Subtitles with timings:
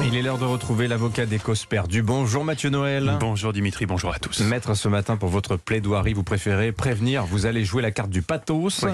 [0.00, 2.00] Il est l'heure de retrouver l'avocat des causes perdues.
[2.00, 3.18] Bonjour Mathieu Noël.
[3.20, 4.40] Bonjour Dimitri, bonjour à tous.
[4.40, 8.22] Maître, ce matin pour votre plaidoirie, vous préférez prévenir, vous allez jouer la carte du
[8.22, 8.84] pathos.
[8.84, 8.92] Oui.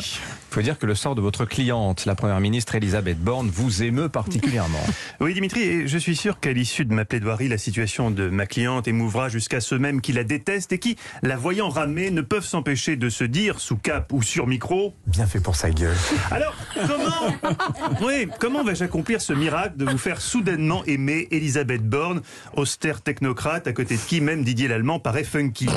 [0.50, 3.82] Il faut dire que le sort de votre cliente, la première ministre Elisabeth Borne, vous
[3.84, 4.78] émeut particulièrement.
[5.20, 8.46] Oui Dimitri, et je suis sûr qu'à l'issue de ma plaidoirie, la situation de ma
[8.46, 12.44] cliente émouvra jusqu'à ceux mêmes qui la détestent et qui, la voyant ramer, ne peuvent
[12.44, 15.96] s'empêcher de se dire, sous cap ou sur micro, Bien fait pour sa gueule.
[16.30, 22.22] alors comment, oui, comment vais-je accomplir ce miracle de vous faire soudainement aimer Elisabeth Borne,
[22.54, 25.68] austère technocrate, à côté de qui même Didier Lallemand paraît funky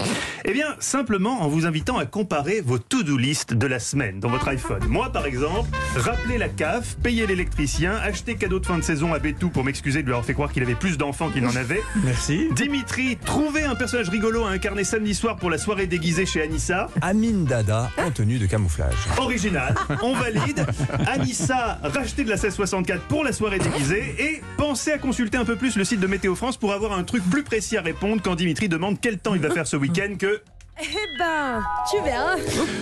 [0.45, 4.29] Eh bien, simplement en vous invitant à comparer vos to-do list de la semaine dans
[4.29, 4.83] votre iPhone.
[4.87, 9.19] Moi, par exemple, rappeler la CAF, payer l'électricien, acheter cadeau de fin de saison à
[9.19, 11.81] Bétou pour m'excuser de lui avoir fait croire qu'il avait plus d'enfants qu'il n'en avait.
[12.03, 12.47] Merci.
[12.55, 16.87] Dimitri, trouver un personnage rigolo à incarner samedi soir pour la soirée déguisée chez Anissa.
[17.01, 18.95] Amine Dada en tenue de camouflage.
[19.17, 20.65] Original, on valide.
[21.07, 24.15] Anissa, racheter de la 1664 pour la soirée déguisée.
[24.19, 27.03] Et pensez à consulter un peu plus le site de Météo France pour avoir un
[27.03, 30.15] truc plus précis à répondre quand Dimitri demande quel temps il va faire ce week-end
[30.17, 30.41] que
[30.79, 30.85] Eh
[31.19, 32.35] ben, tu verras.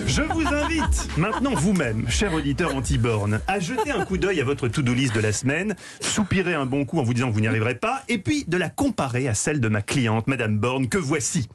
[0.05, 4.67] je vous invite maintenant vous-même, cher auditeur anti-borne, à jeter un coup d'œil à votre
[4.67, 7.47] to-do list de la semaine, soupirer un bon coup en vous disant que vous n'y
[7.47, 10.97] arriverez pas, et puis de la comparer à celle de ma cliente, Madame Borne, que
[10.97, 11.47] voici.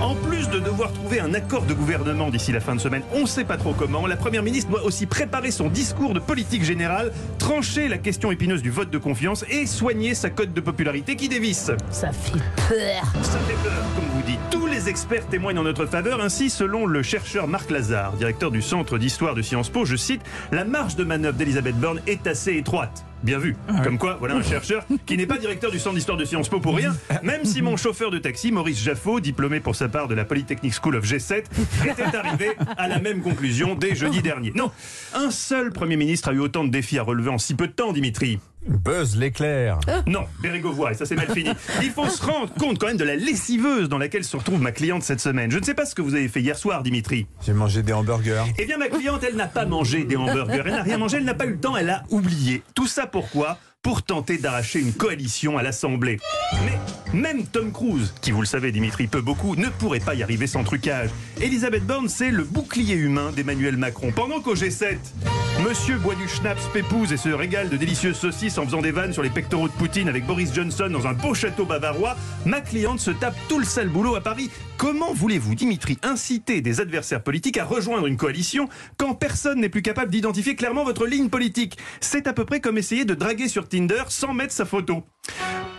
[0.00, 3.22] En plus de devoir trouver un accord de gouvernement d'ici la fin de semaine, on
[3.22, 6.62] ne sait pas trop comment, la Première ministre doit aussi préparer son discours de politique
[6.62, 11.16] générale, trancher la question épineuse du vote de confiance et soigner sa cote de popularité
[11.16, 11.72] qui dévisse.
[11.90, 13.02] Ça fait peur.
[13.22, 14.38] Ça fait peur, comme vous dites.
[14.50, 16.20] Tous les experts témoignent en notre faveur.
[16.20, 20.22] Ainsi, selon le chercheur Marc Lazare, directeur du Centre d'histoire de Sciences Po, je cite,
[20.52, 23.04] la marge de manœuvre d'Elisabeth Borne est assez étroite.
[23.22, 23.56] Bien vu.
[23.82, 26.60] Comme quoi, voilà un chercheur qui n'est pas directeur du Centre d'histoire de Sciences Po
[26.60, 30.14] pour rien, même si mon chauffeur de taxi, Maurice Jaffot, diplômé pour sa part de
[30.14, 31.44] la Polytechnic School of G7,
[31.84, 34.52] était arrivé à la même conclusion dès jeudi dernier.
[34.54, 34.70] Non,
[35.14, 37.72] un seul Premier ministre a eu autant de défis à relever en si peu de
[37.72, 38.38] temps, Dimitri.
[38.66, 39.78] Buzz l'éclair.
[40.06, 41.50] Non, Bérégovoy, ça c'est mal fini.
[41.82, 44.72] Il faut se rendre compte quand même de la lessiveuse dans laquelle se retrouve ma
[44.72, 45.50] cliente cette semaine.
[45.50, 47.26] Je ne sais pas ce que vous avez fait hier soir, Dimitri.
[47.46, 48.44] J'ai mangé des hamburgers.
[48.58, 51.24] Eh bien, ma cliente, elle n'a pas mangé des hamburgers, elle n'a rien mangé, elle
[51.24, 52.62] n'a pas eu le temps, elle a oublié.
[52.74, 53.58] Tout ça pourquoi?
[53.80, 56.18] Pour tenter d'arracher une coalition à l'Assemblée.
[56.64, 60.22] Mais même Tom Cruise, qui vous le savez Dimitri peut beaucoup, ne pourrait pas y
[60.22, 61.10] arriver sans trucage.
[61.40, 64.10] Elisabeth Borne, c'est le bouclier humain d'Emmanuel Macron.
[64.10, 64.96] Pendant qu'au G7,
[65.66, 69.12] Monsieur boit du schnapps pépouze et se régale de délicieuses saucisses en faisant des vannes
[69.12, 73.00] sur les pectoraux de Poutine avec Boris Johnson dans un beau château bavarois, ma cliente
[73.00, 74.50] se tape tout le sale boulot à Paris.
[74.76, 79.82] Comment voulez-vous, Dimitri, inciter des adversaires politiques à rejoindre une coalition quand personne n'est plus
[79.82, 81.76] capable d'identifier clairement votre ligne politique?
[82.00, 85.02] C'est à peu près comme essayer de draguer sur Tinder sans mettre sa photo.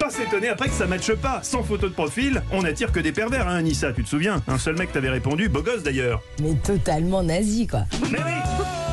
[0.10, 1.42] Pas s'étonner après que ça matche pas.
[1.44, 4.42] Sans photo de profil, on attire que des pervers, hein, Anissa, tu te souviens?
[4.48, 6.24] Un seul mec t'avait répondu, beau gosse d'ailleurs.
[6.42, 7.82] Mais totalement nazi, quoi.
[8.10, 8.34] Mais oui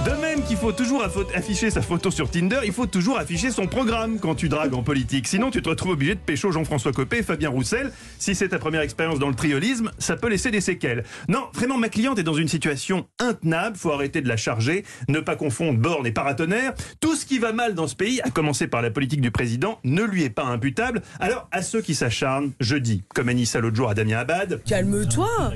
[0.05, 1.03] De même qu'il faut toujours
[1.35, 4.83] afficher sa photo sur Tinder, il faut toujours afficher son programme quand tu dragues en
[4.83, 5.27] politique.
[5.27, 7.93] Sinon, tu te retrouves obligé de pécho Jean-François Copé et Fabien Roussel.
[8.19, 11.05] Si c'est ta première expérience dans le triolisme, ça peut laisser des séquelles.
[11.29, 13.79] Non, vraiment, ma cliente est dans une situation intenable.
[13.79, 16.75] Faut arrêter de la charger, ne pas confondre borne et paratonnerre.
[17.01, 19.81] Tout ce qui va mal dans ce pays, à commencer par la politique du président,
[19.83, 21.01] ne lui est pas imputable.
[21.21, 25.53] Alors, à ceux qui s'acharnent, je dis, comme Anissa l'autre jour à Damien Abad, Calme-toi.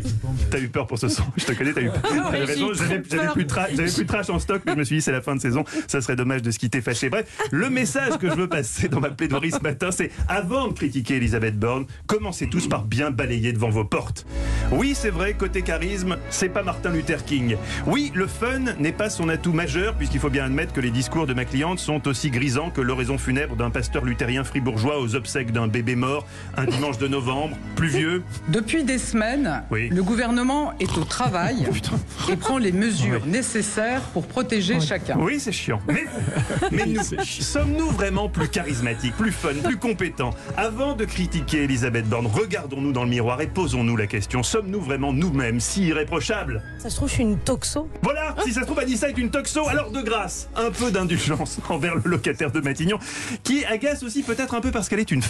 [0.51, 1.25] T'as eu peur pour ce son.
[1.37, 2.31] Je te connais, t'as eu peur.
[2.31, 5.13] T'avais raison, j'avais j'avais plus de trash en stock, mais je me suis dit, c'est
[5.13, 7.09] la fin de saison, ça serait dommage de se quitter fâché.
[7.09, 10.73] Bref, le message que je veux passer dans ma plaidoirie ce matin, c'est avant de
[10.73, 14.27] critiquer Elisabeth Borne, commencez tous par bien balayer devant vos portes.
[14.73, 17.57] Oui, c'est vrai, côté charisme, c'est pas Martin Luther King.
[17.87, 21.27] Oui, le fun n'est pas son atout majeur, puisqu'il faut bien admettre que les discours
[21.27, 25.40] de ma cliente sont aussi grisants que l'oraison funèbre d'un pasteur luthérien fribourgeois aux obsèques
[25.47, 28.23] d'un bébé mort, un dimanche de novembre, pluvieux.
[28.49, 29.89] Depuis des semaines, Oui.
[29.89, 31.67] le gouvernement est au travail
[32.31, 35.17] et prend les mesures nécessaires pour protéger chacun.
[35.19, 35.81] Oui, c'est chiant.
[35.89, 36.05] Mais,
[36.71, 40.31] mais nous, sommes-nous vraiment plus charismatiques, plus fun, plus compétents?
[40.57, 44.43] Avant de critiquer Elisabeth Borne, regardons-nous dans le miroir et posons-nous la question.
[44.43, 46.63] Sommes-nous vraiment nous-mêmes si irréprochables?
[46.79, 47.89] Ça se trouve, je suis une toxo.
[48.03, 51.59] Voilà, si ça se trouve, Anissa est une toxo, alors de grâce, un peu d'indulgence
[51.69, 52.99] envers le locataire de Matignon,
[53.43, 55.23] qui agace aussi peut-être un peu parce qu'elle est une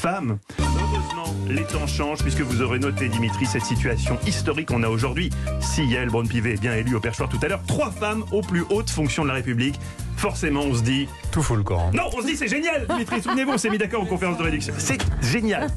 [0.59, 5.31] Heureusement, les temps changent, puisque vous aurez noté, Dimitri, cette situation historique qu'on a aujourd'hui.
[5.61, 8.65] Si Yael Braun-Pivet est bien élue au perchoir tout à l'heure, trois femmes aux plus
[8.71, 9.79] hautes fonctions de la République.
[10.21, 11.91] Forcément, on se dit, Tout fout le camp.
[11.95, 13.23] non, on se dit c'est génial, Dimitri.
[13.23, 14.75] Souvenez-vous, on s'est mis d'accord aux conférences de réduction.
[14.77, 15.69] C'est génial.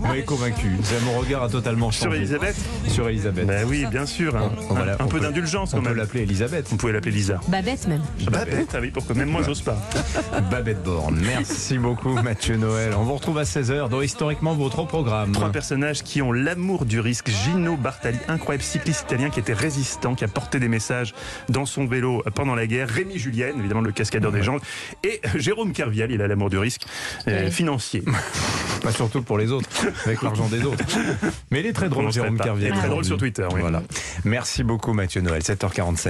[0.00, 0.66] Vous m'avez convaincu.
[1.04, 2.00] Mon regard a totalement changé.
[2.08, 2.56] Sur Elisabeth
[2.88, 3.46] Sur Elisabeth.
[3.46, 4.36] Ben oui, bien sûr.
[4.36, 4.50] hein.
[4.70, 5.98] On va la- un on peu peut- d'indulgence On quand peut même.
[5.98, 6.66] l'appeler Elisabeth.
[6.68, 7.40] Vous pouvez l'appeler Lisa.
[7.46, 8.02] Babette, même.
[8.28, 9.76] Babette, ah oui, pourquoi même moi j'ose pas.
[10.50, 11.20] Babette Borne.
[11.24, 12.92] Merci beaucoup Mathieu Noël.
[12.98, 15.30] On vous retrouve à 16h dans Historiquement votre programme.
[15.30, 17.30] Trois personnages qui ont l'amour du risque.
[17.30, 21.14] Gino Bartali, incroyable cycliste italien qui était résistant, qui a porté des messages
[21.48, 22.88] dans son vélo pendant la guerre.
[22.88, 23.75] Rémi Julienne, évidemment.
[23.76, 24.56] Évidemment le cascadeur des gens.
[25.04, 26.82] Et Jérôme Kerviel, il a l'amour du risque
[27.28, 28.02] euh, financier.
[28.82, 29.68] Pas surtout pour les autres,
[30.04, 30.84] avec l'argent des autres.
[31.50, 32.38] Mais il est très drôle, Jérôme.
[32.38, 32.72] Kerviel.
[32.72, 33.46] Il est très drôle sur Twitter.
[33.52, 33.60] oui.
[33.60, 33.82] Voilà.
[34.24, 35.42] Merci beaucoup, Mathieu Noël.
[35.42, 36.04] 7h47.